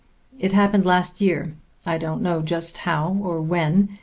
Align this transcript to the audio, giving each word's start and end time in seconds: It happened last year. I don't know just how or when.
It 0.39 0.51
happened 0.51 0.83
last 0.83 1.21
year. 1.21 1.53
I 1.85 1.99
don't 1.99 2.23
know 2.23 2.41
just 2.41 2.77
how 2.77 3.17
or 3.21 3.39
when. 3.39 3.99